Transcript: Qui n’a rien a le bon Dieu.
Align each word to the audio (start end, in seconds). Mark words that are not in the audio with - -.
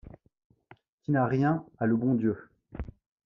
Qui 1.03 1.11
n’a 1.11 1.27
rien 1.27 1.63
a 1.77 1.85
le 1.85 1.95
bon 1.95 2.15
Dieu. 2.15 2.35